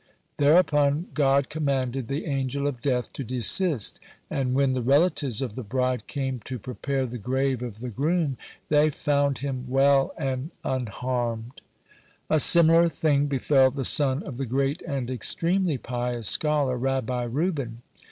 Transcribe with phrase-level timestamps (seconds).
[0.37, 3.99] Thereupon God commanded the Angel of Death to desist,
[4.31, 8.35] and, when the relatives of the bride came to prepare the grave of the groom,
[8.69, 11.61] they found him well and unharmed.
[12.31, 17.21] (96) A similar thing befell the son of the great and extremely pious scholar Rabbi
[17.25, 17.83] Reuben.